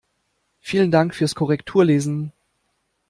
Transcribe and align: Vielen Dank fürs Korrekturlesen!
Vielen 0.59 0.89
Dank 0.89 1.13
fürs 1.13 1.35
Korrekturlesen! 1.35 2.33